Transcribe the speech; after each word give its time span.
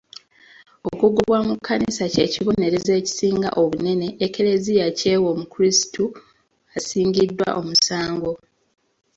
Okugobwa 0.89 1.37
mu 1.47 1.53
kkanisa 1.57 2.03
ky'ekibonerezo 2.13 2.91
ekisinga 2.99 3.49
obunene 3.61 4.07
e 4.25 4.27
Kleziya 4.33 4.87
ky'ewa 4.97 5.27
omukrisitu 5.33 6.03
asingiddwa 6.77 7.47
omusango. 7.61 8.31